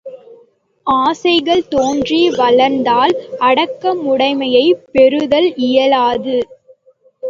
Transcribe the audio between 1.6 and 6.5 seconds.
தோன்றி வளர்ந்தால் அடக்கமுடைமையைப் பெறுதல் இயலாது.